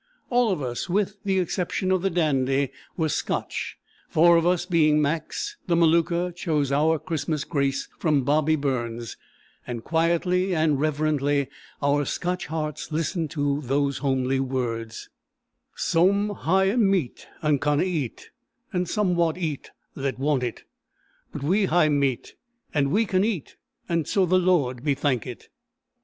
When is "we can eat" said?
22.91-23.55